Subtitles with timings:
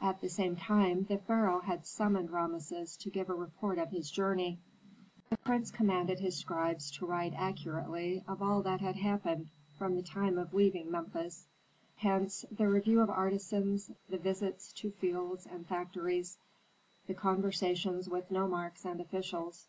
[0.00, 4.10] At the same time the pharaoh had summoned Rameses to give a report of his
[4.10, 4.58] journey.
[5.30, 10.02] The prince commanded his scribes to write accurately of all that had happened from the
[10.02, 11.46] time of leaving Memphis;
[11.98, 16.38] hence the review of artisans, the visits to fields and factories,
[17.06, 19.68] the conversations with nomarchs and officials.